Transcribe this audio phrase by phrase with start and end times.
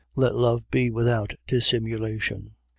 [0.15, 2.55] Let love be without dissimulation.